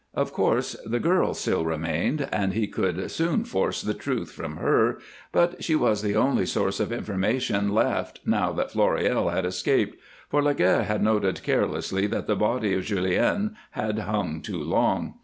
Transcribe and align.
Of 0.15 0.33
course 0.33 0.75
the 0.83 0.99
girl 0.99 1.35
still 1.35 1.63
remained, 1.63 2.27
and 2.31 2.53
he 2.53 2.65
could 2.65 3.11
soon 3.11 3.43
force 3.43 3.83
the 3.83 3.93
truth 3.93 4.31
from 4.31 4.55
her, 4.57 4.97
but 5.31 5.63
she 5.63 5.75
was 5.75 6.01
the 6.01 6.15
only 6.15 6.47
source 6.47 6.79
of 6.79 6.91
information 6.91 7.71
left 7.71 8.19
now 8.25 8.51
that 8.53 8.71
Floréal 8.71 9.31
had 9.31 9.45
escaped, 9.45 9.99
for 10.27 10.41
Laguerre 10.41 10.85
had 10.85 11.03
noted 11.03 11.43
carelessly 11.43 12.07
that 12.07 12.25
the 12.25 12.35
body 12.35 12.73
of 12.73 12.83
Julien 12.83 13.55
had 13.73 13.99
hung 13.99 14.41
too 14.41 14.63
long. 14.63 15.19